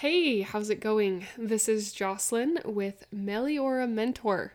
Hey, 0.00 0.42
how's 0.42 0.68
it 0.68 0.80
going? 0.80 1.26
This 1.38 1.70
is 1.70 1.90
Jocelyn 1.90 2.58
with 2.66 3.06
Meliora 3.10 3.88
Mentor. 3.88 4.52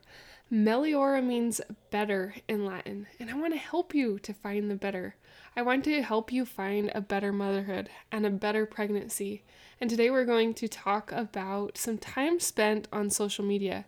Meliora 0.54 1.26
means 1.26 1.60
better 1.90 2.36
in 2.48 2.64
Latin, 2.64 3.08
and 3.20 3.32
I 3.32 3.34
want 3.34 3.54
to 3.54 3.60
help 3.60 3.96
you 3.96 4.20
to 4.20 4.36
find 4.36 4.70
the 4.70 4.76
better. 4.76 5.16
I 5.56 5.64
want 5.64 5.84
to 5.86 6.04
help 6.04 6.32
you 6.32 6.46
find 6.46 6.92
a 6.94 7.02
better 7.02 7.34
motherhood 7.34 7.90
and 8.12 8.24
a 8.24 8.30
better 8.30 8.68
pregnancy. 8.68 9.42
And 9.80 9.90
today 9.90 10.12
we're 10.12 10.26
going 10.26 10.54
to 10.54 10.68
talk 10.68 11.12
about 11.12 11.76
some 11.76 11.98
time 11.98 12.40
spent 12.40 12.88
on 12.94 13.10
social 13.10 13.44
media. 13.44 13.86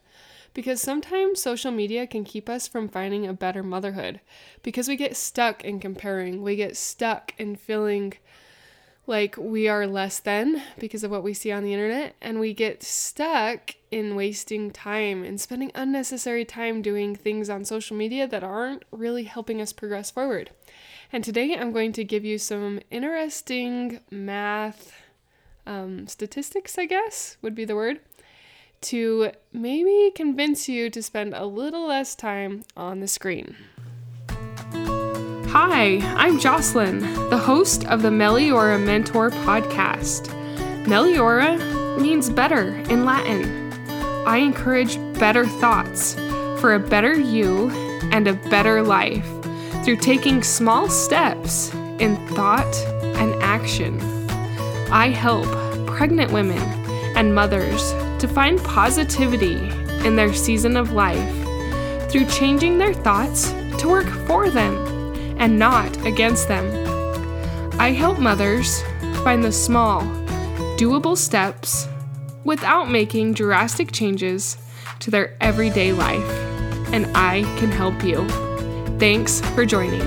Because 0.56 0.82
sometimes 0.82 1.40
social 1.40 1.72
media 1.72 2.08
can 2.08 2.24
keep 2.24 2.50
us 2.50 2.68
from 2.68 2.90
finding 2.90 3.28
a 3.28 3.34
better 3.34 3.62
motherhood 3.62 4.22
because 4.64 4.88
we 4.88 4.96
get 4.96 5.16
stuck 5.16 5.64
in 5.64 5.80
comparing. 5.80 6.42
We 6.42 6.56
get 6.56 6.76
stuck 6.76 7.32
in 7.38 7.56
feeling 7.58 8.14
like 9.06 9.36
we 9.38 9.68
are 9.68 9.86
less 9.86 10.20
than 10.20 10.62
because 10.80 11.04
of 11.04 11.12
what 11.12 11.24
we 11.24 11.34
see 11.34 11.52
on 11.52 11.64
the 11.64 11.74
internet, 11.74 12.16
and 12.22 12.40
we 12.40 12.54
get 12.54 12.84
stuck 12.84 13.76
in 13.92 14.16
wasting 14.16 14.72
time 14.72 15.24
and 15.24 15.40
spending 15.40 15.72
unnecessary 15.76 16.46
time 16.46 16.82
doing 16.82 17.16
things 17.16 17.50
on 17.50 17.66
social 17.66 17.98
media 17.98 18.28
that 18.28 18.44
aren't 18.44 18.84
really 18.92 19.26
helping 19.26 19.62
us 19.62 19.74
progress 19.74 20.10
forward. 20.10 20.50
And 21.12 21.24
today 21.24 21.56
I'm 21.56 21.72
going 21.72 21.92
to 21.94 22.04
give 22.04 22.26
you 22.26 22.38
some 22.38 22.80
interesting 22.90 24.00
math 24.10 24.94
um, 25.68 26.08
statistics, 26.08 26.78
I 26.78 26.86
guess 26.86 27.38
would 27.42 27.56
be 27.56 27.66
the 27.66 27.76
word, 27.76 28.00
to 28.82 29.32
maybe 29.52 30.12
convince 30.16 30.68
you 30.68 30.90
to 30.90 31.04
spend 31.04 31.34
a 31.34 31.46
little 31.46 31.88
less 31.88 32.16
time 32.16 32.64
on 32.76 33.00
the 33.00 33.08
screen. 33.08 33.56
Hi, 35.54 36.00
I'm 36.16 36.40
Jocelyn, 36.40 37.02
the 37.30 37.38
host 37.38 37.86
of 37.86 38.02
the 38.02 38.10
Meliora 38.10 38.84
Mentor 38.84 39.30
podcast. 39.30 40.26
Meliora 40.86 42.02
means 42.02 42.32
better 42.32 42.70
in 42.90 43.06
Latin. 43.06 43.72
I 44.26 44.38
encourage 44.38 44.98
better 45.20 45.46
thoughts 45.46 46.16
for 46.60 46.74
a 46.74 46.80
better 46.80 47.14
you 47.14 47.70
and 48.12 48.28
a 48.28 48.34
better 48.34 48.82
life 48.82 49.28
through 49.86 49.98
taking 49.98 50.42
small 50.42 50.90
steps 50.90 51.72
in 52.00 52.16
thought 52.30 52.76
and 53.18 53.36
action. 53.44 54.02
I 54.92 55.10
help 55.10 55.46
pregnant 55.86 56.32
women 56.32 56.64
and 57.16 57.36
mothers 57.36 57.92
to 58.18 58.28
find 58.28 58.60
positivity 58.64 59.70
in 60.04 60.16
their 60.16 60.34
season 60.34 60.76
of 60.76 60.94
life 60.94 62.10
through 62.10 62.26
changing 62.26 62.80
their 62.80 62.96
thoughts 62.96 63.52
to 63.78 63.88
work 63.88 64.08
for 64.26 64.50
them 64.50 65.03
and 65.44 65.60
not 65.60 66.06
against 66.06 66.48
them. 66.48 66.66
I 67.78 67.92
help 67.92 68.18
mothers 68.18 68.82
find 69.26 69.44
the 69.44 69.52
small, 69.52 70.00
doable 70.78 71.18
steps 71.18 71.86
without 72.46 72.90
making 72.90 73.34
drastic 73.34 73.92
changes 73.92 74.58
to 75.00 75.12
their 75.12 75.36
everyday 75.42 75.92
life, 75.92 76.24
and 76.94 77.06
I 77.14 77.42
can 77.60 77.70
help 77.70 78.06
you. 78.06 78.26
Thanks 79.00 79.42
for 79.54 79.66
joining. 79.66 80.00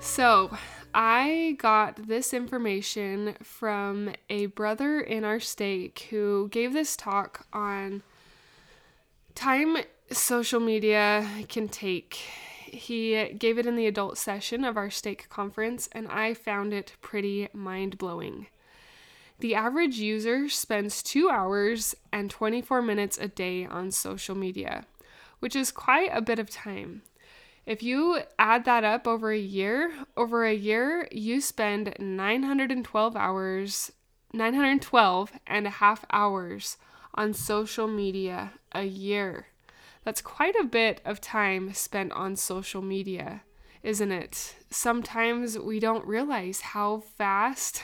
So, 0.00 0.50
I 0.92 1.54
got 1.60 2.08
this 2.08 2.34
information 2.34 3.36
from 3.40 4.14
a 4.28 4.46
brother 4.46 4.98
in 4.98 5.22
our 5.22 5.38
stake 5.38 6.08
who 6.10 6.48
gave 6.48 6.72
this 6.72 6.96
talk 6.96 7.46
on 7.52 8.02
time 9.36 9.76
social 10.10 10.60
media 10.60 11.28
can 11.48 11.68
take. 11.68 12.14
He 12.66 13.32
gave 13.38 13.58
it 13.58 13.66
in 13.66 13.76
the 13.76 13.86
adult 13.86 14.18
session 14.18 14.64
of 14.64 14.76
our 14.76 14.90
stake 14.90 15.28
conference, 15.28 15.88
and 15.92 16.08
I 16.08 16.34
found 16.34 16.72
it 16.72 16.92
pretty 17.00 17.48
mind 17.52 17.98
blowing. 17.98 18.46
The 19.40 19.54
average 19.54 19.98
user 19.98 20.48
spends 20.48 21.02
two 21.02 21.30
hours 21.30 21.94
and 22.12 22.30
24 22.30 22.82
minutes 22.82 23.18
a 23.18 23.28
day 23.28 23.64
on 23.64 23.90
social 23.90 24.34
media, 24.34 24.84
which 25.38 25.54
is 25.54 25.70
quite 25.70 26.10
a 26.12 26.20
bit 26.20 26.38
of 26.38 26.50
time. 26.50 27.02
If 27.64 27.82
you 27.82 28.20
add 28.38 28.64
that 28.64 28.82
up 28.82 29.06
over 29.06 29.30
a 29.30 29.38
year, 29.38 29.92
over 30.16 30.44
a 30.44 30.54
year, 30.54 31.06
you 31.12 31.40
spend 31.40 31.94
912 31.98 33.14
hours, 33.14 33.92
912 34.32 35.32
and 35.46 35.66
a 35.66 35.70
half 35.70 36.04
hours 36.10 36.78
on 37.14 37.34
social 37.34 37.86
media 37.86 38.52
a 38.72 38.84
year. 38.84 39.48
That's 40.08 40.22
quite 40.22 40.56
a 40.58 40.64
bit 40.64 41.02
of 41.04 41.20
time 41.20 41.74
spent 41.74 42.12
on 42.12 42.34
social 42.34 42.80
media, 42.80 43.42
isn't 43.82 44.10
it? 44.10 44.56
Sometimes 44.70 45.58
we 45.58 45.80
don't 45.80 46.06
realize 46.06 46.62
how 46.62 47.00
fast 47.00 47.82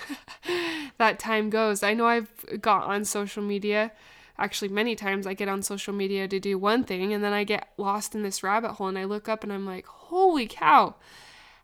that 0.97 1.19
time 1.19 1.51
goes. 1.51 1.83
I 1.83 1.93
know 1.93 2.07
I've 2.07 2.33
got 2.63 2.85
on 2.85 3.05
social 3.05 3.43
media. 3.43 3.93
Actually, 4.39 4.71
many 4.71 4.97
times 4.97 5.27
I 5.27 5.35
get 5.35 5.51
on 5.51 5.61
social 5.61 5.93
media 5.93 6.27
to 6.27 6.41
do 6.41 6.57
one 6.57 6.83
thing 6.83 7.13
and 7.13 7.23
then 7.23 7.35
I 7.35 7.45
get 7.45 7.69
lost 7.77 8.15
in 8.15 8.23
this 8.23 8.43
rabbit 8.43 8.73
hole 8.73 8.89
and 8.89 8.99
I 8.99 9.05
look 9.05 9.29
up 9.29 9.45
and 9.45 9.53
I'm 9.53 9.67
like, 9.67 9.85
holy 9.85 10.47
cow, 10.47 10.95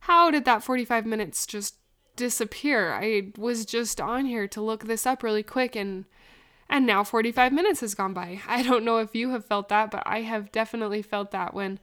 how 0.01 0.31
did 0.31 0.45
that 0.45 0.63
45 0.63 1.07
minutes 1.07 1.47
just 1.47 1.77
disappear? 2.17 2.93
I 2.93 3.33
was 3.39 3.65
just 3.65 3.99
on 3.99 4.27
here 4.27 4.47
to 4.49 4.61
look 4.61 4.85
this 4.85 5.07
up 5.07 5.23
really 5.23 5.43
quick 5.43 5.75
and 5.75 6.05
and 6.71 6.87
now 6.87 7.05
45 7.05 7.53
minutes 7.53 7.81
has 7.81 7.95
gone 7.95 8.15
by. 8.15 8.41
I 8.47 8.63
don't 8.63 8.85
know 8.85 8.99
if 8.99 9.15
you 9.15 9.31
have 9.31 9.45
felt 9.45 9.69
that, 9.69 9.91
but 9.91 10.05
I 10.07 10.23
have 10.23 10.53
definitely 10.53 11.03
felt 11.03 11.33
that 11.33 11.53
when 11.53 11.81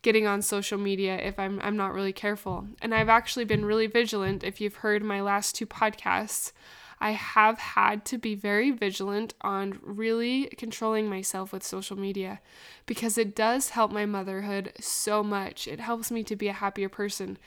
getting 0.00 0.28
on 0.28 0.40
social 0.40 0.78
media 0.78 1.18
if 1.18 1.38
I'm 1.40 1.60
I'm 1.60 1.76
not 1.76 1.92
really 1.92 2.12
careful. 2.12 2.68
And 2.80 2.94
I've 2.94 3.08
actually 3.08 3.44
been 3.44 3.64
really 3.64 3.88
vigilant 3.88 4.44
if 4.44 4.60
you've 4.60 4.76
heard 4.76 5.02
my 5.02 5.20
last 5.20 5.56
two 5.56 5.66
podcasts. 5.66 6.52
I 7.00 7.12
have 7.12 7.58
had 7.58 8.04
to 8.06 8.18
be 8.18 8.34
very 8.34 8.70
vigilant 8.72 9.34
on 9.40 9.78
really 9.82 10.46
controlling 10.56 11.08
myself 11.08 11.52
with 11.52 11.62
social 11.62 11.96
media 11.96 12.40
because 12.86 13.16
it 13.16 13.36
does 13.36 13.70
help 13.70 13.92
my 13.92 14.04
motherhood 14.04 14.72
so 14.80 15.22
much. 15.22 15.68
It 15.68 15.78
helps 15.78 16.10
me 16.10 16.24
to 16.24 16.34
be 16.34 16.48
a 16.48 16.52
happier 16.52 16.88
person. 16.88 17.38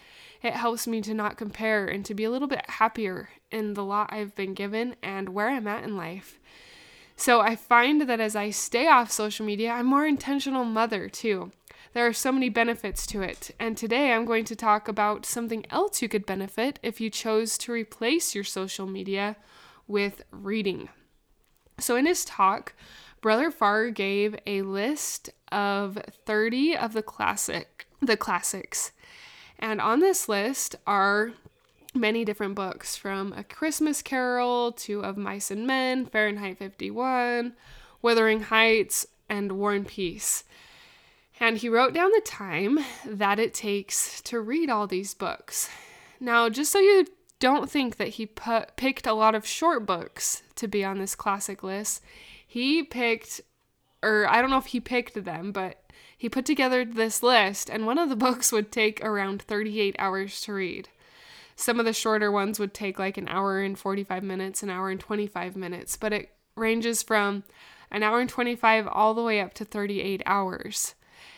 It 0.42 0.54
helps 0.54 0.88
me 0.88 1.02
to 1.02 1.14
not 1.14 1.38
compare 1.38 1.86
and 1.86 2.06
to 2.06 2.14
be 2.14 2.24
a 2.24 2.32
little 2.32 2.48
bit 2.48 2.70
happier 2.70 3.30
in 3.52 3.74
the 3.74 3.84
lot 3.84 4.12
I've 4.14 4.36
been 4.36 4.54
given 4.54 4.96
and 5.04 5.30
where 5.30 5.50
I'm 5.50 5.68
at 5.68 5.84
in 5.84 5.98
life. 5.98 6.40
So 7.22 7.40
I 7.40 7.56
find 7.56 8.02
that 8.10 8.20
as 8.20 8.36
I 8.36 8.50
stay 8.50 8.88
off 8.88 9.12
social 9.12 9.46
media, 9.46 9.70
I'm 9.70 9.86
more 9.86 10.08
intentional 10.08 10.66
mother 10.66 11.08
too. 11.08 11.52
There 11.94 12.08
are 12.08 12.14
so 12.14 12.32
many 12.32 12.50
benefits 12.50 13.06
to 13.06 13.22
it. 13.22 13.52
And 13.60 13.78
today 13.78 14.12
I'm 14.12 14.26
going 14.26 14.44
to 14.46 14.56
talk 14.56 14.88
about 14.88 15.28
something 15.28 15.64
else 15.70 16.02
you 16.02 16.10
could 16.10 16.26
benefit 16.26 16.80
if 16.82 17.00
you 17.00 17.12
chose 17.12 17.60
to 17.60 17.72
replace 17.72 18.34
your 18.34 18.44
social 18.44 18.88
media 18.88 19.36
with 19.88 20.24
reading. 20.32 20.90
So 21.78 21.96
in 21.96 22.08
his 22.08 22.26
talk, 22.26 22.74
Brother 23.22 23.52
Farr 23.52 23.92
gave 23.92 24.36
a 24.48 24.64
list 24.64 25.30
of 25.52 26.00
30 26.26 26.76
of 26.76 26.94
the 26.94 27.04
classic 27.04 27.86
the 28.02 28.18
classics. 28.18 28.94
And 29.60 29.80
on 29.80 30.00
this 30.00 30.28
list 30.28 30.76
are 30.88 31.34
many 31.94 32.24
different 32.24 32.56
books 32.56 32.96
from 32.96 33.34
A 33.34 33.44
Christmas 33.44 34.02
Carol 34.02 34.72
to 34.74 35.04
Of 35.04 35.18
Mice 35.18 35.52
and 35.52 35.68
Men, 35.68 36.06
Fahrenheit 36.06 36.58
51, 36.58 37.54
Wuthering 38.02 38.42
Heights, 38.44 39.06
and 39.30 39.54
War 39.54 39.74
and 39.74 39.88
Peace. 39.88 40.44
And 41.40 41.58
he 41.58 41.70
wrote 41.70 41.94
down 41.94 42.12
the 42.12 42.22
time 42.24 42.80
that 43.06 43.40
it 43.40 43.54
takes 43.54 44.22
to 44.22 44.40
read 44.40 44.70
all 44.70 44.88
these 44.88 45.14
books. 45.14 45.70
Now, 46.20 46.50
just 46.50 46.72
so 46.72 46.80
you 46.80 47.08
don't 47.40 47.70
think 47.70 47.98
that 47.98 48.10
he 48.10 48.26
put, 48.28 48.76
picked 48.76 49.08
a 49.08 49.14
lot 49.14 49.34
of 49.34 49.46
short 49.46 49.86
books 49.86 50.44
to 50.56 50.68
be 50.68 50.86
on 50.86 51.00
this 51.00 51.16
classic 51.16 51.64
list, 51.64 52.04
he 52.46 52.84
picked, 52.84 53.42
or 54.04 54.28
I 54.30 54.42
don't 54.42 54.52
know 54.52 54.60
if 54.60 54.68
he 54.68 54.80
picked 54.80 55.26
them, 55.26 55.52
but 55.52 55.82
he 56.16 56.30
put 56.30 56.46
together 56.46 56.86
this 56.86 57.24
list, 57.24 57.70
and 57.70 57.86
one 57.86 57.98
of 57.98 58.10
the 58.10 58.16
books 58.28 58.52
would 58.52 58.72
take 58.72 59.04
around 59.04 59.42
38 59.42 59.96
hours 59.98 60.40
to 60.42 60.54
read. 60.54 60.90
Some 61.56 61.80
of 61.80 61.86
the 61.86 61.94
shorter 61.94 62.32
ones 62.32 62.60
would 62.60 62.74
take 62.74 63.00
like 63.00 63.18
an 63.18 63.28
hour 63.28 63.60
and 63.60 63.78
45 63.78 64.24
minutes, 64.24 64.64
an 64.64 64.70
hour 64.70 64.90
and 64.90 65.00
25 65.00 65.56
minutes, 65.56 65.96
but 65.98 66.14
it 66.14 66.30
ranges 66.56 67.04
from 67.04 67.44
an 67.92 68.04
hour 68.04 68.20
and 68.20 68.30
25 68.30 68.88
all 68.88 69.14
the 69.14 69.24
way 69.24 69.40
up 69.42 69.54
to 69.56 69.66
38 69.66 70.22
hours. 70.26 70.96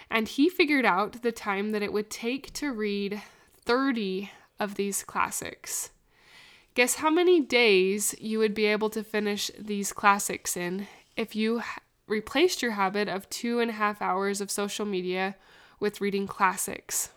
And 0.09 0.27
he 0.27 0.49
figured 0.49 0.85
out 0.85 1.21
the 1.21 1.31
time 1.31 1.71
that 1.71 1.81
it 1.81 1.91
would 1.91 2.09
take 2.09 2.53
to 2.53 2.71
read 2.71 3.21
30 3.65 4.29
of 4.59 4.75
these 4.75 5.03
classics. 5.03 5.89
Guess 6.75 6.95
how 6.95 7.09
many 7.09 7.39
days 7.39 8.15
you 8.19 8.39
would 8.39 8.53
be 8.53 8.65
able 8.65 8.89
to 8.91 9.03
finish 9.03 9.51
these 9.59 9.93
classics 9.93 10.57
in 10.57 10.87
if 11.15 11.35
you 11.35 11.61
replaced 12.07 12.61
your 12.61 12.71
habit 12.71 13.07
of 13.07 13.29
two 13.29 13.59
and 13.59 13.69
a 13.69 13.73
half 13.73 14.01
hours 14.01 14.41
of 14.41 14.49
social 14.49 14.85
media 14.85 15.35
with 15.79 16.01
reading 16.01 16.27
classics? 16.27 17.09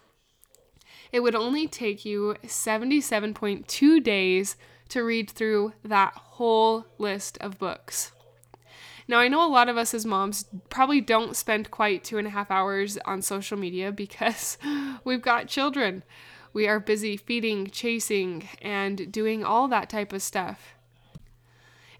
It 1.12 1.20
would 1.20 1.34
only 1.34 1.66
take 1.66 2.04
you 2.04 2.36
77.2 2.44 4.02
days 4.02 4.56
to 4.88 5.02
read 5.02 5.30
through 5.30 5.72
that 5.84 6.12
whole 6.14 6.86
list 6.98 7.38
of 7.40 7.58
books. 7.58 8.12
Now, 9.08 9.18
I 9.18 9.28
know 9.28 9.46
a 9.46 9.48
lot 9.48 9.68
of 9.68 9.76
us 9.76 9.94
as 9.94 10.04
moms 10.04 10.46
probably 10.68 11.00
don't 11.00 11.36
spend 11.36 11.70
quite 11.70 12.02
two 12.02 12.18
and 12.18 12.26
a 12.26 12.30
half 12.30 12.50
hours 12.50 12.98
on 13.04 13.22
social 13.22 13.56
media 13.56 13.92
because 13.92 14.58
we've 15.04 15.22
got 15.22 15.48
children. 15.48 16.02
We 16.52 16.66
are 16.66 16.80
busy 16.80 17.16
feeding, 17.16 17.68
chasing, 17.68 18.48
and 18.60 19.12
doing 19.12 19.44
all 19.44 19.68
that 19.68 19.88
type 19.88 20.12
of 20.12 20.22
stuff. 20.22 20.74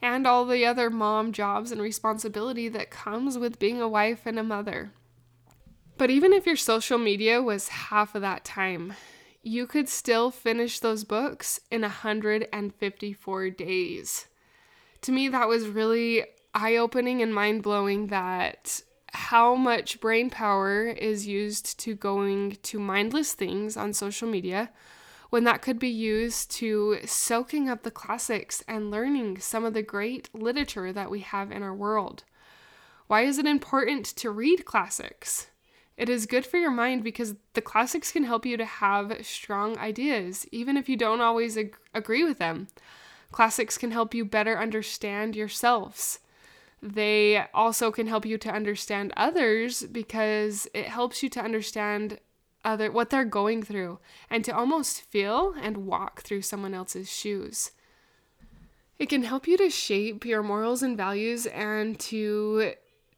And 0.02 0.26
all 0.26 0.44
the 0.44 0.66
other 0.66 0.90
mom 0.90 1.32
jobs 1.32 1.70
and 1.70 1.80
responsibility 1.80 2.68
that 2.70 2.90
comes 2.90 3.38
with 3.38 3.58
being 3.58 3.80
a 3.80 3.88
wife 3.88 4.22
and 4.26 4.38
a 4.38 4.42
mother. 4.42 4.90
But 5.98 6.10
even 6.10 6.32
if 6.32 6.46
your 6.46 6.56
social 6.56 6.98
media 6.98 7.40
was 7.40 7.68
half 7.68 8.14
of 8.14 8.22
that 8.22 8.44
time, 8.44 8.94
you 9.42 9.66
could 9.66 9.88
still 9.88 10.30
finish 10.30 10.78
those 10.78 11.04
books 11.04 11.60
in 11.70 11.82
154 11.82 13.50
days. 13.50 14.26
To 15.02 15.12
me, 15.12 15.28
that 15.28 15.48
was 15.48 15.68
really 15.68 16.24
eye 16.54 16.76
opening 16.76 17.22
and 17.22 17.34
mind 17.34 17.62
blowing 17.62 18.08
that 18.08 18.82
how 19.12 19.54
much 19.54 20.00
brain 20.00 20.28
power 20.28 20.86
is 20.86 21.26
used 21.26 21.78
to 21.80 21.94
going 21.94 22.58
to 22.62 22.78
mindless 22.78 23.32
things 23.32 23.76
on 23.76 23.92
social 23.92 24.28
media 24.28 24.70
when 25.30 25.44
that 25.44 25.62
could 25.62 25.78
be 25.78 25.88
used 25.88 26.50
to 26.50 26.98
soaking 27.06 27.68
up 27.68 27.82
the 27.82 27.90
classics 27.90 28.62
and 28.68 28.90
learning 28.90 29.38
some 29.38 29.64
of 29.64 29.74
the 29.74 29.82
great 29.82 30.28
literature 30.34 30.92
that 30.92 31.10
we 31.10 31.20
have 31.20 31.50
in 31.50 31.62
our 31.62 31.74
world. 31.74 32.24
Why 33.06 33.22
is 33.22 33.38
it 33.38 33.46
important 33.46 34.04
to 34.16 34.30
read 34.30 34.64
classics? 34.64 35.48
It 35.96 36.08
is 36.10 36.26
good 36.26 36.44
for 36.44 36.58
your 36.58 36.70
mind 36.70 37.02
because 37.02 37.36
the 37.54 37.62
classics 37.62 38.12
can 38.12 38.24
help 38.24 38.44
you 38.44 38.56
to 38.58 38.64
have 38.66 39.24
strong 39.24 39.78
ideas, 39.78 40.46
even 40.52 40.76
if 40.76 40.88
you 40.88 40.96
don't 40.96 41.22
always 41.22 41.56
ag- 41.56 41.78
agree 41.94 42.22
with 42.22 42.38
them. 42.38 42.68
Classics 43.32 43.78
can 43.78 43.90
help 43.90 44.14
you 44.14 44.24
better 44.24 44.58
understand 44.58 45.34
yourselves. 45.34 46.18
They 46.82 47.46
also 47.54 47.90
can 47.90 48.06
help 48.06 48.26
you 48.26 48.36
to 48.38 48.52
understand 48.52 49.12
others 49.16 49.84
because 49.84 50.68
it 50.74 50.86
helps 50.86 51.22
you 51.22 51.30
to 51.30 51.40
understand 51.40 52.20
other 52.64 52.90
what 52.90 53.10
they're 53.10 53.24
going 53.24 53.62
through 53.62 53.98
and 54.28 54.44
to 54.44 54.54
almost 54.54 55.00
feel 55.00 55.54
and 55.60 55.86
walk 55.86 56.22
through 56.22 56.42
someone 56.42 56.74
else's 56.74 57.10
shoes. 57.10 57.70
It 58.98 59.08
can 59.08 59.22
help 59.22 59.46
you 59.46 59.56
to 59.58 59.70
shape 59.70 60.24
your 60.24 60.42
morals 60.42 60.82
and 60.82 60.96
values 60.96 61.46
and 61.46 61.98
to 62.00 62.72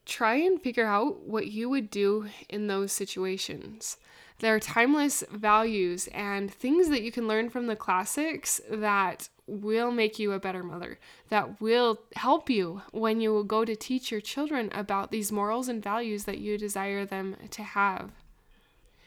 try 0.08 0.36
and 0.36 0.60
figure 0.60 0.86
out 0.86 1.20
what 1.20 1.48
you 1.48 1.68
would 1.68 1.90
do 1.90 2.26
in 2.48 2.66
those 2.66 2.90
situations. 2.90 3.98
There 4.40 4.54
are 4.54 4.60
timeless 4.60 5.22
values 5.30 6.08
and 6.08 6.52
things 6.52 6.88
that 6.88 7.02
you 7.02 7.12
can 7.12 7.28
learn 7.28 7.50
from 7.50 7.66
the 7.66 7.76
classics 7.76 8.60
that 8.70 9.28
will 9.46 9.90
make 9.90 10.18
you 10.18 10.32
a 10.32 10.38
better 10.38 10.62
mother, 10.62 10.98
that 11.28 11.60
will 11.60 12.00
help 12.16 12.48
you 12.48 12.82
when 12.92 13.20
you 13.20 13.32
will 13.32 13.44
go 13.44 13.64
to 13.64 13.74
teach 13.74 14.10
your 14.10 14.20
children 14.20 14.70
about 14.72 15.10
these 15.10 15.32
morals 15.32 15.68
and 15.68 15.82
values 15.82 16.24
that 16.24 16.38
you 16.38 16.56
desire 16.56 17.04
them 17.04 17.36
to 17.50 17.62
have. 17.62 18.10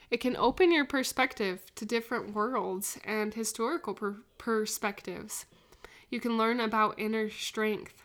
It 0.09 0.19
can 0.19 0.36
open 0.36 0.71
your 0.74 0.86
perspective 0.86 1.62
to 1.75 1.86
different 1.86 2.36
worlds 2.36 3.00
and 3.06 3.33
historical 3.33 3.94
per- 3.94 4.18
perspectives. 4.38 5.45
You 6.09 6.19
can 6.19 6.38
learn 6.38 6.59
about 6.59 7.00
inner 7.00 7.30
strength, 7.30 8.04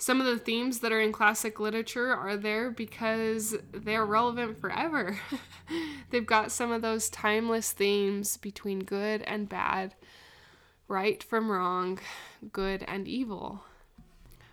some 0.00 0.18
of 0.18 0.26
the 0.26 0.38
themes 0.38 0.80
that 0.80 0.92
are 0.92 1.00
in 1.00 1.12
classic 1.12 1.60
literature 1.60 2.10
are 2.10 2.34
there 2.34 2.70
because 2.70 3.54
they're 3.70 4.06
relevant 4.06 4.58
forever. 4.58 5.18
They've 6.10 6.26
got 6.26 6.50
some 6.50 6.72
of 6.72 6.80
those 6.80 7.10
timeless 7.10 7.72
themes 7.72 8.38
between 8.38 8.80
good 8.80 9.20
and 9.20 9.46
bad, 9.46 9.94
right 10.88 11.22
from 11.22 11.50
wrong, 11.50 11.98
good 12.50 12.82
and 12.88 13.06
evil. 13.06 13.64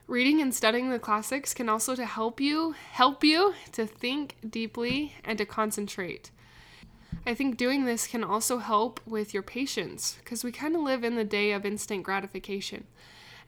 Reading 0.06 0.42
and 0.42 0.54
studying 0.54 0.90
the 0.90 1.00
classics 1.00 1.54
can 1.54 1.70
also 1.70 1.96
to 1.96 2.06
help 2.06 2.42
you 2.42 2.76
help 2.92 3.24
you 3.24 3.54
to 3.72 3.86
think 3.86 4.36
deeply 4.50 5.14
and 5.24 5.38
to 5.38 5.46
concentrate. 5.46 6.30
I 7.26 7.34
think 7.34 7.56
doing 7.56 7.86
this 7.86 8.06
can 8.06 8.24
also 8.24 8.58
help 8.58 9.00
with 9.06 9.34
your 9.34 9.44
patience 9.44 10.18
because 10.20 10.44
we 10.44 10.52
kind 10.52 10.76
of 10.76 10.82
live 10.82 11.06
in 11.06 11.16
the 11.16 11.24
day 11.24 11.54
of 11.54 11.66
instant 11.66 12.04
gratification. 12.04 12.86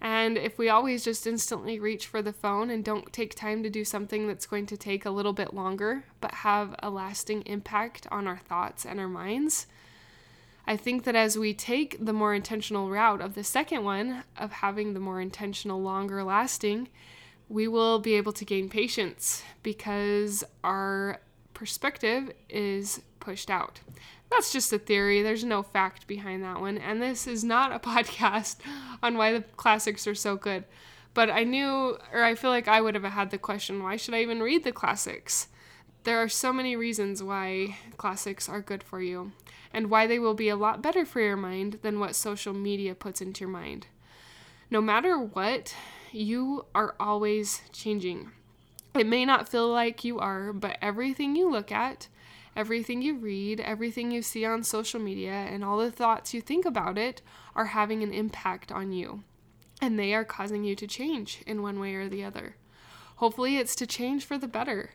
And 0.01 0.37
if 0.37 0.57
we 0.57 0.69
always 0.69 1.03
just 1.03 1.27
instantly 1.27 1.79
reach 1.79 2.07
for 2.07 2.21
the 2.21 2.31
phone 2.31 2.69
and 2.69 2.83
don't 2.85 3.11
take 3.11 3.35
time 3.35 3.63
to 3.63 3.69
do 3.69 3.83
something 3.83 4.27
that's 4.27 4.45
going 4.45 4.65
to 4.67 4.77
take 4.77 5.05
a 5.05 5.09
little 5.09 5.33
bit 5.33 5.53
longer 5.53 6.05
but 6.21 6.35
have 6.35 6.73
a 6.79 6.89
lasting 6.89 7.41
impact 7.41 8.07
on 8.09 8.25
our 8.25 8.37
thoughts 8.37 8.85
and 8.85 8.99
our 8.99 9.09
minds, 9.09 9.67
I 10.65 10.77
think 10.77 11.03
that 11.03 11.15
as 11.15 11.37
we 11.37 11.53
take 11.53 11.97
the 12.03 12.13
more 12.13 12.33
intentional 12.33 12.89
route 12.89 13.21
of 13.21 13.33
the 13.33 13.43
second 13.43 13.83
one, 13.83 14.23
of 14.37 14.51
having 14.51 14.93
the 14.93 14.99
more 14.99 15.19
intentional, 15.19 15.81
longer 15.81 16.23
lasting, 16.23 16.89
we 17.49 17.67
will 17.67 17.99
be 17.99 18.13
able 18.13 18.31
to 18.33 18.45
gain 18.45 18.69
patience 18.69 19.43
because 19.63 20.43
our 20.63 21.19
perspective 21.53 22.31
is 22.47 23.01
pushed 23.19 23.49
out. 23.49 23.79
That's 24.29 24.51
just 24.51 24.71
a 24.73 24.79
theory. 24.79 25.21
There's 25.21 25.43
no 25.43 25.63
fact 25.63 26.07
behind 26.07 26.43
that 26.43 26.61
one. 26.61 26.77
And 26.77 27.01
this 27.01 27.27
is 27.27 27.43
not 27.43 27.71
a 27.71 27.79
podcast 27.89 28.57
on 29.01 29.17
why 29.17 29.33
the 29.33 29.41
classics 29.41 30.07
are 30.07 30.15
so 30.15 30.35
good. 30.35 30.65
But 31.13 31.29
I 31.29 31.43
knew, 31.43 31.97
or 32.13 32.23
I 32.23 32.35
feel 32.35 32.51
like 32.51 32.67
I 32.67 32.81
would 32.81 32.95
have 32.95 33.03
had 33.03 33.31
the 33.31 33.37
question 33.37 33.83
why 33.83 33.95
should 33.95 34.13
I 34.13 34.21
even 34.21 34.41
read 34.41 34.63
the 34.63 34.71
classics? 34.71 35.47
There 36.03 36.21
are 36.21 36.29
so 36.29 36.53
many 36.53 36.75
reasons 36.75 37.21
why 37.21 37.77
classics 37.97 38.47
are 38.47 38.61
good 38.61 38.83
for 38.83 39.01
you 39.01 39.33
and 39.73 39.89
why 39.89 40.07
they 40.07 40.19
will 40.19 40.33
be 40.33 40.49
a 40.49 40.55
lot 40.55 40.81
better 40.81 41.05
for 41.05 41.19
your 41.19 41.35
mind 41.35 41.79
than 41.81 41.99
what 41.99 42.15
social 42.15 42.53
media 42.53 42.95
puts 42.95 43.21
into 43.21 43.41
your 43.41 43.49
mind. 43.49 43.87
No 44.71 44.81
matter 44.81 45.17
what, 45.17 45.75
you 46.11 46.65
are 46.73 46.95
always 46.99 47.61
changing. 47.71 48.31
It 48.95 49.07
may 49.07 49.25
not 49.25 49.49
feel 49.49 49.67
like 49.67 50.03
you 50.03 50.19
are, 50.19 50.53
but 50.53 50.77
everything 50.81 51.35
you 51.35 51.49
look 51.49 51.71
at, 51.71 52.07
Everything 52.59 53.01
you 53.01 53.15
read, 53.15 53.61
everything 53.61 54.11
you 54.11 54.21
see 54.21 54.44
on 54.44 54.63
social 54.63 55.00
media, 55.00 55.31
and 55.31 55.63
all 55.63 55.77
the 55.77 55.89
thoughts 55.89 56.33
you 56.33 56.41
think 56.41 56.65
about 56.65 56.97
it 56.97 57.21
are 57.56 57.67
having 57.67 58.03
an 58.03 58.13
impact 58.13 58.69
on 58.69 58.91
you. 58.91 59.23
And 59.81 59.97
they 59.97 60.13
are 60.13 60.25
causing 60.25 60.65
you 60.65 60.75
to 60.75 60.85
change 60.85 61.41
in 61.47 61.61
one 61.61 61.79
way 61.79 61.95
or 61.95 62.09
the 62.09 62.25
other. 62.25 62.57
Hopefully, 63.15 63.56
it's 63.56 63.77
to 63.77 63.88
change 63.88 64.25
for 64.25 64.38
the 64.38 64.50
better. 64.50 64.91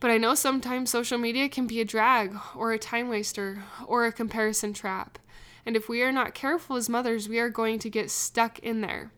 But 0.00 0.10
I 0.10 0.18
know 0.18 0.34
sometimes 0.34 0.90
social 0.90 1.16
media 1.16 1.48
can 1.48 1.66
be 1.66 1.80
a 1.80 1.84
drag 1.86 2.36
or 2.54 2.72
a 2.72 2.78
time 2.78 3.08
waster 3.08 3.64
or 3.86 4.04
a 4.04 4.12
comparison 4.12 4.74
trap. 4.74 5.18
And 5.64 5.76
if 5.76 5.88
we 5.88 6.02
are 6.02 6.12
not 6.12 6.34
careful 6.34 6.76
as 6.76 6.90
mothers, 6.90 7.26
we 7.26 7.38
are 7.38 7.48
going 7.48 7.78
to 7.78 7.88
get 7.88 8.10
stuck 8.10 8.58
in 8.58 8.82
there. 8.82 9.12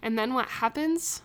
And 0.00 0.16
then 0.16 0.32
what 0.32 0.46
happens? 0.46 1.22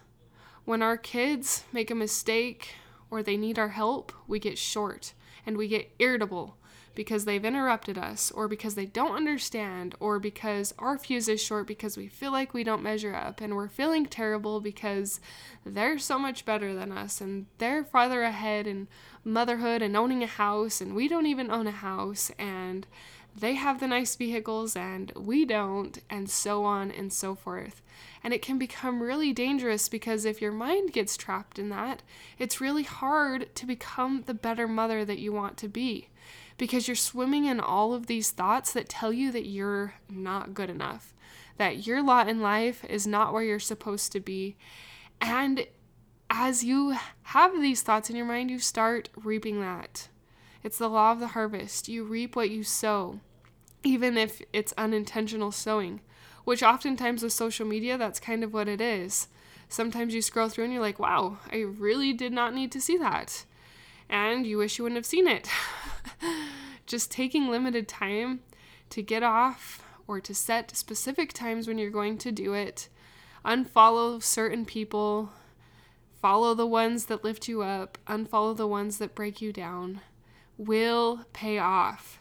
When 0.63 0.81
our 0.81 0.97
kids 0.97 1.63
make 1.71 1.91
a 1.91 1.95
mistake 1.95 2.73
or 3.11 3.21
they 3.21 3.37
need 3.37 3.59
our 3.59 3.69
help, 3.69 4.11
we 4.27 4.39
get 4.39 4.57
short 4.57 5.13
and 5.45 5.57
we 5.57 5.67
get 5.67 5.91
irritable 5.99 6.57
because 6.95 7.25
they've 7.25 7.45
interrupted 7.45 7.97
us 7.97 8.31
or 8.31 8.47
because 8.47 8.75
they 8.75 8.85
don't 8.85 9.15
understand 9.15 9.93
or 9.99 10.17
because 10.17 10.73
our 10.79 10.97
fuse 10.97 11.27
is 11.27 11.41
short 11.43 11.67
because 11.67 11.97
we 11.97 12.07
feel 12.07 12.31
like 12.31 12.53
we 12.53 12.63
don't 12.63 12.81
measure 12.81 13.13
up 13.13 13.41
and 13.41 13.55
we're 13.55 13.67
feeling 13.67 14.05
terrible 14.05 14.61
because 14.61 15.19
they're 15.65 15.99
so 15.99 16.17
much 16.17 16.45
better 16.45 16.73
than 16.73 16.91
us 16.91 17.19
and 17.21 17.45
they're 17.57 17.83
farther 17.83 18.23
ahead 18.23 18.65
in 18.65 18.87
motherhood 19.23 19.81
and 19.81 19.95
owning 19.97 20.23
a 20.23 20.27
house 20.27 20.79
and 20.81 20.95
we 20.95 21.07
don't 21.07 21.25
even 21.25 21.51
own 21.51 21.67
a 21.67 21.71
house 21.71 22.31
and 22.39 22.87
they 23.37 23.55
have 23.55 23.79
the 23.79 23.87
nice 23.87 24.15
vehicles 24.15 24.75
and 24.75 25.11
we 25.15 25.45
don't 25.45 25.99
and 26.09 26.29
so 26.29 26.63
on 26.63 26.89
and 26.89 27.11
so 27.11 27.35
forth. 27.35 27.81
And 28.23 28.33
it 28.33 28.41
can 28.41 28.57
become 28.57 29.03
really 29.03 29.33
dangerous 29.33 29.89
because 29.89 30.25
if 30.25 30.41
your 30.41 30.51
mind 30.51 30.93
gets 30.93 31.17
trapped 31.17 31.59
in 31.59 31.69
that, 31.69 32.01
it's 32.39 32.61
really 32.61 32.83
hard 32.83 33.53
to 33.55 33.65
become 33.65 34.23
the 34.25 34.33
better 34.33 34.67
mother 34.67 35.03
that 35.03 35.19
you 35.19 35.33
want 35.33 35.57
to 35.57 35.67
be 35.67 36.09
because 36.57 36.87
you're 36.87 36.95
swimming 36.95 37.45
in 37.45 37.59
all 37.59 37.93
of 37.93 38.07
these 38.07 38.31
thoughts 38.31 38.71
that 38.71 38.87
tell 38.87 39.11
you 39.11 39.31
that 39.31 39.45
you're 39.45 39.95
not 40.09 40.53
good 40.53 40.69
enough, 40.69 41.13
that 41.57 41.85
your 41.85 42.01
lot 42.01 42.29
in 42.29 42.41
life 42.41 42.85
is 42.85 43.05
not 43.05 43.33
where 43.33 43.43
you're 43.43 43.59
supposed 43.59 44.11
to 44.13 44.19
be. 44.19 44.55
And 45.19 45.67
as 46.29 46.63
you 46.63 46.95
have 47.23 47.59
these 47.59 47.81
thoughts 47.81 48.09
in 48.09 48.15
your 48.15 48.25
mind, 48.25 48.49
you 48.49 48.59
start 48.59 49.09
reaping 49.15 49.59
that. 49.59 50.07
It's 50.65 50.77
the 50.77 50.89
law 50.89 51.13
of 51.13 51.21
the 51.21 51.27
harvest. 51.27 51.87
You 51.87 52.03
reap 52.03 52.35
what 52.35 52.49
you 52.49 52.63
sow, 52.63 53.21
even 53.85 54.17
if 54.17 54.41
it's 54.51 54.73
unintentional 54.77 55.53
sowing 55.53 56.01
which 56.45 56.63
oftentimes 56.63 57.23
with 57.23 57.33
social 57.33 57.67
media, 57.67 57.97
that's 57.97 58.19
kind 58.19 58.43
of 58.43 58.53
what 58.53 58.69
it 58.69 58.79
is. 58.79 59.27
Sometimes 59.67 60.13
you 60.13 60.21
scroll 60.21 60.47
through 60.47 60.65
and 60.65 60.73
you're 60.73 60.81
like, 60.81 60.99
wow, 60.99 61.39
I 61.51 61.57
really 61.57 62.13
did 62.13 62.31
not 62.31 62.53
need 62.53 62.71
to 62.71 62.81
see 62.81 62.97
that. 62.97 63.43
And 64.07 64.45
you 64.45 64.59
wish 64.59 64.77
you 64.77 64.83
wouldn't 64.83 64.97
have 64.97 65.05
seen 65.07 65.27
it. 65.27 65.49
Just 66.85 67.11
taking 67.11 67.49
limited 67.49 67.87
time 67.87 68.41
to 68.91 69.01
get 69.01 69.23
off 69.23 69.83
or 70.07 70.21
to 70.21 70.35
set 70.35 70.77
specific 70.77 71.33
times 71.33 71.67
when 71.67 71.79
you're 71.79 71.89
going 71.89 72.19
to 72.19 72.31
do 72.31 72.53
it, 72.53 72.89
unfollow 73.43 74.21
certain 74.21 74.65
people, 74.65 75.31
follow 76.21 76.53
the 76.53 76.67
ones 76.67 77.05
that 77.05 77.23
lift 77.23 77.47
you 77.47 77.63
up, 77.63 77.97
unfollow 78.05 78.55
the 78.55 78.67
ones 78.67 78.99
that 78.99 79.15
break 79.15 79.41
you 79.41 79.51
down, 79.51 80.01
will 80.57 81.25
pay 81.33 81.57
off 81.57 82.19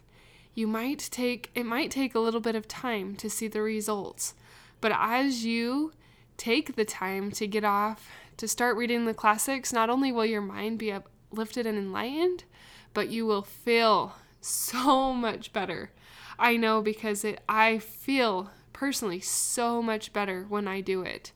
you 0.55 0.67
might 0.67 1.09
take 1.11 1.51
it 1.55 1.67
might 1.67 1.91
take 1.91 2.15
a 2.15 2.21
little 2.21 2.41
bit 2.41 2.55
of 2.55 2.69
time 2.69 3.17
to 3.17 3.29
see 3.29 3.49
the 3.49 3.61
results. 3.61 4.35
But 4.81 4.93
as 4.95 5.45
you 5.45 5.93
take 6.37 6.77
the 6.77 6.85
time 6.85 7.31
to 7.33 7.47
get 7.47 7.65
off, 7.65 8.09
to 8.37 8.49
start 8.49 8.77
reading 8.77 9.05
the 9.05 9.15
classics, 9.15 9.73
not 9.73 9.91
only 9.91 10.13
will 10.13 10.27
your 10.27 10.41
mind 10.41 10.79
be 10.79 10.93
uplifted 10.93 11.67
and 11.67 11.79
enlightened, 11.79 12.45
but 12.93 13.09
you 13.09 13.27
will 13.27 13.43
feel 13.43 14.17
so 14.41 15.13
much 15.15 15.53
better. 15.53 15.91
I 16.39 16.57
know 16.57 16.83
because 16.83 17.25
it 17.25 17.41
I 17.49 17.79
feel 17.79 18.51
personally 18.73 19.21
so 19.21 19.83
much 19.83 20.13
better 20.13 20.47
when 20.49 20.69
I 20.69 20.81
do 20.81 21.03
it. 21.03 21.33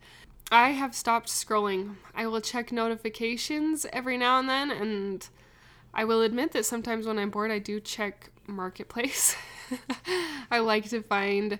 I 0.50 0.70
have 0.70 0.94
stopped 0.94 1.28
scrolling. 1.28 1.96
I 2.14 2.26
will 2.26 2.40
check 2.40 2.72
notifications 2.72 3.84
every 3.92 4.16
now 4.16 4.38
and 4.38 4.48
then 4.48 4.70
and 4.70 5.28
I 5.98 6.04
will 6.04 6.22
admit 6.22 6.52
that 6.52 6.64
sometimes 6.64 7.08
when 7.08 7.18
I'm 7.18 7.28
bored 7.28 7.50
I 7.50 7.58
do 7.58 7.80
check 7.80 8.30
marketplace. 8.46 9.34
I 10.50 10.60
like 10.60 10.88
to 10.90 11.02
find 11.02 11.58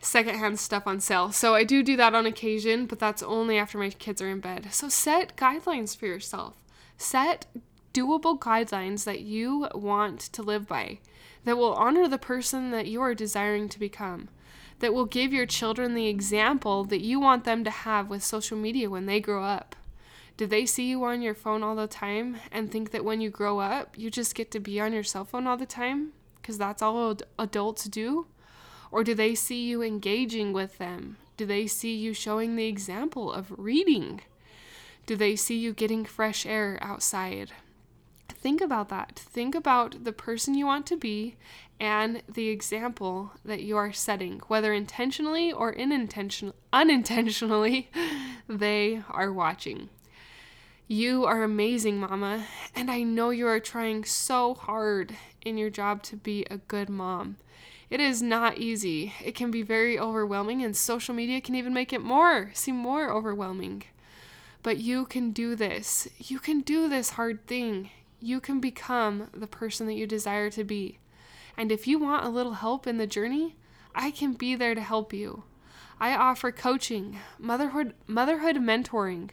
secondhand 0.00 0.58
stuff 0.58 0.86
on 0.86 1.00
sale. 1.00 1.30
So 1.30 1.54
I 1.54 1.64
do 1.64 1.82
do 1.82 1.98
that 1.98 2.14
on 2.14 2.24
occasion, 2.24 2.86
but 2.86 2.98
that's 2.98 3.22
only 3.22 3.58
after 3.58 3.76
my 3.76 3.90
kids 3.90 4.22
are 4.22 4.30
in 4.30 4.40
bed. 4.40 4.68
So 4.70 4.88
set 4.88 5.36
guidelines 5.36 5.94
for 5.94 6.06
yourself. 6.06 6.54
Set 6.96 7.44
doable 7.92 8.38
guidelines 8.38 9.04
that 9.04 9.20
you 9.20 9.68
want 9.74 10.20
to 10.20 10.40
live 10.42 10.66
by 10.66 11.00
that 11.44 11.58
will 11.58 11.74
honor 11.74 12.08
the 12.08 12.16
person 12.16 12.70
that 12.70 12.86
you 12.86 13.02
are 13.02 13.14
desiring 13.14 13.68
to 13.68 13.78
become. 13.78 14.30
That 14.78 14.94
will 14.94 15.04
give 15.04 15.30
your 15.30 15.44
children 15.44 15.92
the 15.92 16.08
example 16.08 16.84
that 16.84 17.02
you 17.02 17.20
want 17.20 17.44
them 17.44 17.64
to 17.64 17.70
have 17.70 18.08
with 18.08 18.24
social 18.24 18.56
media 18.56 18.88
when 18.88 19.04
they 19.04 19.20
grow 19.20 19.44
up. 19.44 19.76
Do 20.40 20.46
they 20.46 20.64
see 20.64 20.88
you 20.88 21.04
on 21.04 21.20
your 21.20 21.34
phone 21.34 21.62
all 21.62 21.76
the 21.76 21.86
time 21.86 22.38
and 22.50 22.72
think 22.72 22.92
that 22.92 23.04
when 23.04 23.20
you 23.20 23.28
grow 23.28 23.58
up, 23.58 23.98
you 23.98 24.10
just 24.10 24.34
get 24.34 24.50
to 24.52 24.58
be 24.58 24.80
on 24.80 24.94
your 24.94 25.02
cell 25.02 25.26
phone 25.26 25.46
all 25.46 25.58
the 25.58 25.66
time? 25.66 26.14
Because 26.36 26.56
that's 26.56 26.80
all 26.80 27.14
adults 27.38 27.84
do? 27.84 28.26
Or 28.90 29.04
do 29.04 29.12
they 29.12 29.34
see 29.34 29.66
you 29.66 29.82
engaging 29.82 30.54
with 30.54 30.78
them? 30.78 31.18
Do 31.36 31.44
they 31.44 31.66
see 31.66 31.94
you 31.94 32.14
showing 32.14 32.56
the 32.56 32.68
example 32.68 33.30
of 33.30 33.52
reading? 33.58 34.22
Do 35.04 35.14
they 35.14 35.36
see 35.36 35.58
you 35.58 35.74
getting 35.74 36.06
fresh 36.06 36.46
air 36.46 36.78
outside? 36.80 37.52
Think 38.30 38.62
about 38.62 38.88
that. 38.88 39.16
Think 39.16 39.54
about 39.54 40.04
the 40.04 40.12
person 40.12 40.54
you 40.54 40.64
want 40.64 40.86
to 40.86 40.96
be 40.96 41.36
and 41.78 42.22
the 42.26 42.48
example 42.48 43.32
that 43.44 43.62
you 43.62 43.76
are 43.76 43.92
setting, 43.92 44.40
whether 44.48 44.72
intentionally 44.72 45.52
or 45.52 45.68
unintention- 45.68 46.54
unintentionally, 46.72 47.90
they 48.48 49.02
are 49.10 49.30
watching. 49.30 49.90
You 50.92 51.24
are 51.24 51.44
amazing, 51.44 52.00
Mama, 52.00 52.46
and 52.74 52.90
I 52.90 53.04
know 53.04 53.30
you 53.30 53.46
are 53.46 53.60
trying 53.60 54.04
so 54.04 54.54
hard 54.54 55.14
in 55.40 55.56
your 55.56 55.70
job 55.70 56.02
to 56.02 56.16
be 56.16 56.44
a 56.50 56.56
good 56.56 56.88
mom. 56.88 57.36
It 57.90 58.00
is 58.00 58.20
not 58.20 58.58
easy. 58.58 59.12
It 59.24 59.36
can 59.36 59.52
be 59.52 59.62
very 59.62 59.96
overwhelming, 59.96 60.64
and 60.64 60.76
social 60.76 61.14
media 61.14 61.40
can 61.40 61.54
even 61.54 61.72
make 61.72 61.92
it 61.92 62.02
more, 62.02 62.50
seem 62.54 62.74
more 62.74 63.08
overwhelming. 63.08 63.84
But 64.64 64.78
you 64.78 65.04
can 65.04 65.30
do 65.30 65.54
this. 65.54 66.08
You 66.18 66.40
can 66.40 66.60
do 66.60 66.88
this 66.88 67.10
hard 67.10 67.46
thing. 67.46 67.90
You 68.18 68.40
can 68.40 68.58
become 68.58 69.28
the 69.32 69.46
person 69.46 69.86
that 69.86 69.94
you 69.94 70.08
desire 70.08 70.50
to 70.50 70.64
be. 70.64 70.98
And 71.56 71.70
if 71.70 71.86
you 71.86 72.00
want 72.00 72.24
a 72.26 72.30
little 72.30 72.54
help 72.54 72.88
in 72.88 72.98
the 72.98 73.06
journey, 73.06 73.54
I 73.94 74.10
can 74.10 74.32
be 74.32 74.56
there 74.56 74.74
to 74.74 74.80
help 74.80 75.12
you. 75.12 75.44
I 76.00 76.16
offer 76.16 76.50
coaching, 76.50 77.18
motherhood 77.38 77.94
motherhood 78.08 78.56
mentoring, 78.56 79.30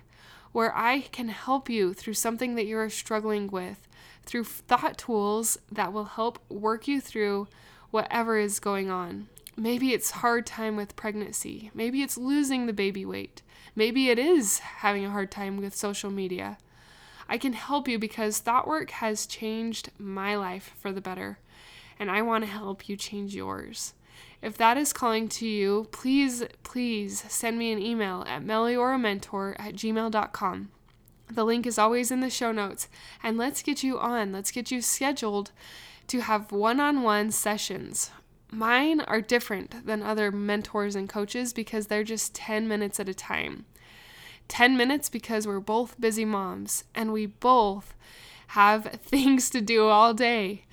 where 0.51 0.75
I 0.75 1.01
can 1.01 1.29
help 1.29 1.69
you 1.69 1.93
through 1.93 2.13
something 2.13 2.55
that 2.55 2.65
you're 2.65 2.89
struggling 2.89 3.47
with, 3.47 3.87
through 4.25 4.43
thought 4.43 4.97
tools 4.97 5.57
that 5.71 5.93
will 5.93 6.05
help 6.05 6.39
work 6.49 6.87
you 6.87 6.99
through 6.99 7.47
whatever 7.91 8.37
is 8.37 8.59
going 8.59 8.89
on. 8.89 9.27
Maybe 9.55 9.93
it's 9.93 10.11
hard 10.11 10.45
time 10.45 10.75
with 10.75 10.95
pregnancy. 10.95 11.71
Maybe 11.73 12.01
it's 12.01 12.17
losing 12.17 12.65
the 12.65 12.73
baby 12.73 13.05
weight. 13.05 13.41
Maybe 13.75 14.09
it 14.09 14.19
is 14.19 14.59
having 14.59 15.05
a 15.05 15.11
hard 15.11 15.31
time 15.31 15.57
with 15.57 15.75
social 15.75 16.11
media. 16.11 16.57
I 17.29 17.37
can 17.37 17.53
help 17.53 17.87
you 17.87 17.99
because 17.99 18.39
thought 18.39 18.67
work 18.67 18.91
has 18.91 19.25
changed 19.25 19.91
my 19.97 20.35
life 20.35 20.73
for 20.77 20.91
the 20.91 21.01
better, 21.01 21.39
and 21.99 22.09
I 22.09 22.21
want 22.21 22.43
to 22.45 22.49
help 22.49 22.87
you 22.87 22.95
change 22.95 23.35
yours. 23.35 23.93
If 24.41 24.57
that 24.57 24.77
is 24.77 24.93
calling 24.93 25.27
to 25.29 25.47
you, 25.47 25.87
please, 25.91 26.43
please 26.63 27.23
send 27.27 27.57
me 27.57 27.71
an 27.71 27.81
email 27.81 28.23
at 28.27 28.43
melioramentor 28.43 29.55
at 29.59 29.75
gmail.com. 29.75 30.69
The 31.29 31.43
link 31.43 31.65
is 31.65 31.77
always 31.77 32.11
in 32.11 32.21
the 32.21 32.29
show 32.29 32.51
notes, 32.51 32.87
and 33.21 33.37
let's 33.37 33.61
get 33.61 33.83
you 33.83 33.99
on. 33.99 34.31
Let's 34.31 34.51
get 34.51 34.71
you 34.71 34.81
scheduled 34.81 35.51
to 36.07 36.21
have 36.21 36.51
one 36.51 36.79
on 36.79 37.01
one 37.01 37.31
sessions. 37.31 38.11
Mine 38.49 39.01
are 39.01 39.19
different 39.19 39.85
than 39.85 40.01
other 40.01 40.31
mentors 40.31 40.95
and 40.95 41.09
coaches 41.09 41.51
because 41.51 41.87
they're 41.87 42.03
just 42.03 42.33
10 42.33 42.67
minutes 42.67 42.99
at 42.99 43.09
a 43.09 43.13
time. 43.13 43.65
10 44.47 44.77
minutes 44.77 45.09
because 45.09 45.45
we're 45.45 45.59
both 45.59 45.99
busy 45.99 46.23
moms 46.23 46.85
and 46.95 47.11
we 47.11 47.25
both 47.25 47.93
have 48.47 48.85
things 49.03 49.49
to 49.49 49.59
do 49.59 49.87
all 49.87 50.13
day. 50.13 50.63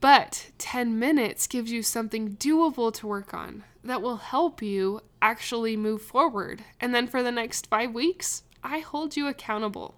But 0.00 0.50
10 0.58 0.98
minutes 0.98 1.46
gives 1.46 1.72
you 1.72 1.82
something 1.82 2.36
doable 2.36 2.92
to 2.94 3.06
work 3.06 3.34
on 3.34 3.64
that 3.82 4.00
will 4.00 4.18
help 4.18 4.62
you 4.62 5.00
actually 5.20 5.76
move 5.76 6.02
forward. 6.02 6.62
And 6.80 6.94
then 6.94 7.08
for 7.08 7.22
the 7.22 7.32
next 7.32 7.66
five 7.66 7.92
weeks, 7.92 8.44
I 8.62 8.78
hold 8.78 9.16
you 9.16 9.26
accountable. 9.26 9.96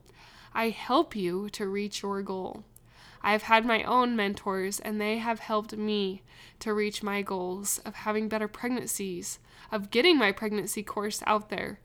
I 0.55 0.71
help 0.71 1.15
you 1.15 1.51
to 1.51 1.69
reach 1.69 2.03
your 2.03 2.23
goal. 2.23 2.65
I've 3.23 3.43
had 3.43 3.67
my 3.67 3.83
own 3.83 4.17
mentors, 4.17 4.81
and 4.81 4.99
they 4.99 5.19
have 5.19 5.41
helped 5.41 5.77
me 5.77 6.23
to 6.61 6.73
reach 6.73 7.03
my 7.03 7.21
goals 7.21 7.79
of 7.85 7.95
having 7.95 8.29
better 8.29 8.49
pregnancies, 8.49 9.39
of 9.71 9.91
getting 9.91 10.17
my 10.17 10.33
pregnancy 10.33 10.83
course 10.83 11.23
out 11.27 11.51
there, 11.51 11.81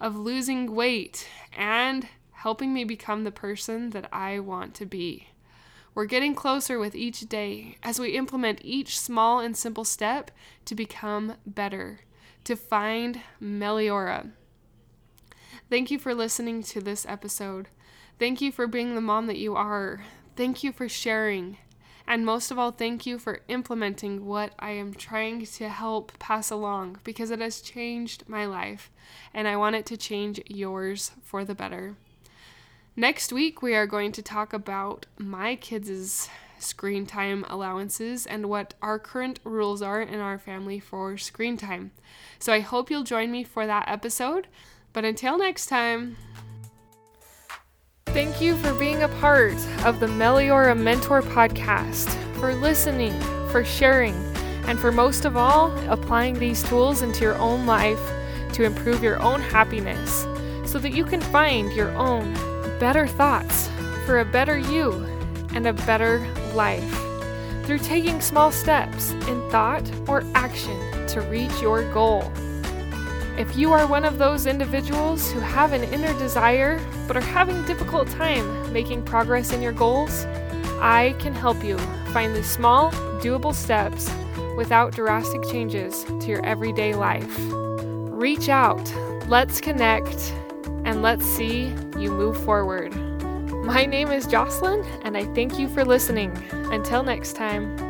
of 0.00 0.16
losing 0.16 0.74
weight, 0.74 1.28
and 1.56 2.08
helping 2.32 2.74
me 2.74 2.82
become 2.82 3.22
the 3.22 3.30
person 3.30 3.90
that 3.90 4.08
I 4.12 4.40
want 4.40 4.74
to 4.74 4.86
be. 4.86 5.28
We're 6.00 6.06
getting 6.06 6.34
closer 6.34 6.78
with 6.78 6.94
each 6.94 7.28
day 7.28 7.76
as 7.82 8.00
we 8.00 8.16
implement 8.16 8.62
each 8.64 8.98
small 8.98 9.40
and 9.40 9.54
simple 9.54 9.84
step 9.84 10.30
to 10.64 10.74
become 10.74 11.34
better, 11.44 12.00
to 12.44 12.56
find 12.56 13.20
Meliora. 13.38 14.30
Thank 15.68 15.90
you 15.90 15.98
for 15.98 16.14
listening 16.14 16.62
to 16.62 16.80
this 16.80 17.04
episode. 17.06 17.68
Thank 18.18 18.40
you 18.40 18.50
for 18.50 18.66
being 18.66 18.94
the 18.94 19.02
mom 19.02 19.26
that 19.26 19.36
you 19.36 19.56
are. 19.56 20.02
Thank 20.36 20.64
you 20.64 20.72
for 20.72 20.88
sharing. 20.88 21.58
And 22.06 22.24
most 22.24 22.50
of 22.50 22.58
all, 22.58 22.70
thank 22.70 23.04
you 23.04 23.18
for 23.18 23.40
implementing 23.48 24.24
what 24.24 24.54
I 24.58 24.70
am 24.70 24.94
trying 24.94 25.44
to 25.44 25.68
help 25.68 26.18
pass 26.18 26.50
along 26.50 27.00
because 27.04 27.30
it 27.30 27.40
has 27.40 27.60
changed 27.60 28.26
my 28.26 28.46
life 28.46 28.90
and 29.34 29.46
I 29.46 29.56
want 29.56 29.76
it 29.76 29.84
to 29.84 29.98
change 29.98 30.40
yours 30.46 31.10
for 31.22 31.44
the 31.44 31.54
better. 31.54 31.96
Next 33.00 33.32
week, 33.32 33.62
we 33.62 33.74
are 33.74 33.86
going 33.86 34.12
to 34.12 34.20
talk 34.20 34.52
about 34.52 35.06
my 35.16 35.56
kids' 35.56 36.28
screen 36.58 37.06
time 37.06 37.46
allowances 37.48 38.26
and 38.26 38.50
what 38.50 38.74
our 38.82 38.98
current 38.98 39.40
rules 39.42 39.80
are 39.80 40.02
in 40.02 40.20
our 40.20 40.36
family 40.36 40.78
for 40.78 41.16
screen 41.16 41.56
time. 41.56 41.92
So 42.38 42.52
I 42.52 42.60
hope 42.60 42.90
you'll 42.90 43.04
join 43.04 43.32
me 43.32 43.42
for 43.42 43.66
that 43.66 43.88
episode. 43.88 44.48
But 44.92 45.06
until 45.06 45.38
next 45.38 45.68
time, 45.68 46.18
Thank 48.08 48.42
you 48.42 48.54
for 48.56 48.74
being 48.74 49.02
a 49.02 49.08
part 49.08 49.56
of 49.86 49.98
the 49.98 50.06
Meliora 50.06 50.78
Mentor 50.78 51.22
podcast, 51.22 52.10
for 52.34 52.54
listening, 52.54 53.18
for 53.48 53.64
sharing, 53.64 54.14
and 54.66 54.78
for 54.78 54.92
most 54.92 55.24
of 55.24 55.38
all, 55.38 55.72
applying 55.88 56.38
these 56.38 56.62
tools 56.64 57.00
into 57.00 57.22
your 57.22 57.38
own 57.38 57.64
life 57.64 58.12
to 58.52 58.64
improve 58.64 59.02
your 59.02 59.22
own 59.22 59.40
happiness 59.40 60.26
so 60.70 60.78
that 60.78 60.92
you 60.92 61.06
can 61.06 61.22
find 61.22 61.72
your 61.72 61.92
own 61.92 62.49
better 62.80 63.06
thoughts 63.06 63.68
for 64.06 64.20
a 64.20 64.24
better 64.24 64.56
you 64.56 64.92
and 65.54 65.66
a 65.66 65.72
better 65.72 66.26
life 66.54 66.98
through 67.64 67.78
taking 67.78 68.22
small 68.22 68.50
steps 68.50 69.10
in 69.28 69.50
thought 69.50 69.88
or 70.08 70.24
action 70.34 71.06
to 71.06 71.20
reach 71.20 71.60
your 71.60 71.82
goal. 71.92 72.32
If 73.36 73.54
you 73.54 73.70
are 73.72 73.86
one 73.86 74.04
of 74.04 74.16
those 74.16 74.46
individuals 74.46 75.30
who 75.30 75.40
have 75.40 75.74
an 75.74 75.84
inner 75.84 76.18
desire 76.18 76.80
but 77.06 77.18
are 77.18 77.20
having 77.20 77.62
difficult 77.64 78.08
time 78.08 78.72
making 78.72 79.02
progress 79.02 79.52
in 79.52 79.60
your 79.60 79.72
goals, 79.72 80.24
I 80.80 81.14
can 81.18 81.34
help 81.34 81.62
you 81.62 81.76
find 82.12 82.34
the 82.34 82.42
small, 82.42 82.90
doable 83.20 83.54
steps 83.54 84.10
without 84.56 84.94
drastic 84.94 85.42
changes 85.42 86.04
to 86.04 86.26
your 86.26 86.44
everyday 86.46 86.94
life. 86.94 87.36
Reach 88.08 88.48
out, 88.48 88.92
let's 89.26 89.60
connect, 89.60 90.34
and 90.90 91.02
let's 91.02 91.24
see 91.24 91.72
you 91.96 92.10
move 92.10 92.36
forward. 92.44 92.92
My 93.64 93.86
name 93.86 94.10
is 94.10 94.26
Jocelyn, 94.26 94.84
and 95.04 95.16
I 95.16 95.24
thank 95.36 95.56
you 95.56 95.68
for 95.68 95.84
listening. 95.84 96.36
Until 96.50 97.04
next 97.04 97.34
time. 97.34 97.89